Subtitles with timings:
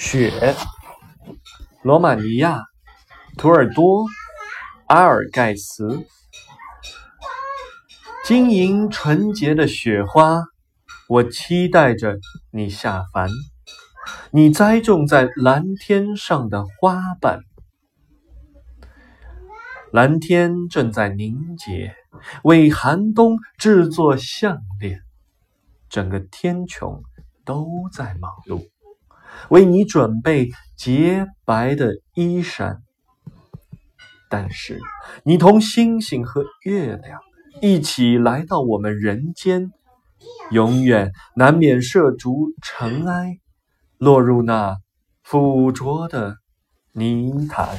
[0.00, 0.54] 雪，
[1.82, 2.62] 罗马尼亚、
[3.36, 4.06] 图尔多、
[4.86, 6.06] 阿尔盖斯，
[8.24, 10.44] 晶莹纯洁的雪花，
[11.08, 12.16] 我期待着
[12.52, 13.28] 你下凡。
[14.30, 17.40] 你栽种在蓝天上的花瓣，
[19.90, 21.92] 蓝天正在凝结，
[22.44, 25.00] 为寒冬制作项链。
[25.88, 27.02] 整个天穹
[27.44, 28.68] 都在忙碌，
[29.50, 32.78] 为你准备洁白的衣衫。
[34.28, 34.78] 但是，
[35.24, 37.20] 你同星星和月亮
[37.62, 39.70] 一起来到我们人间，
[40.50, 43.38] 永远难免涉足尘埃。
[43.96, 44.76] 落入那
[45.24, 46.36] 腐浊的
[46.92, 47.76] 泥潭。